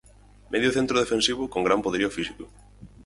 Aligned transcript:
Medio 0.53 0.73
centro 0.77 0.99
defensivo 1.03 1.43
con 1.51 1.63
gran 1.67 1.83
poderío 1.85 2.09
físico. 2.17 2.43